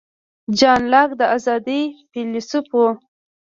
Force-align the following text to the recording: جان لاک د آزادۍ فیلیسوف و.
جان 0.59 0.81
لاک 0.91 1.09
د 1.19 1.21
آزادۍ 1.35 1.81
فیلیسوف 2.11 2.67
و. 2.73 2.79